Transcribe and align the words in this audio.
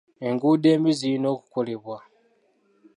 Enguudo 0.27 0.65
embi 0.75 0.91
zirina 0.99 1.27
okukolebwa. 1.35 1.97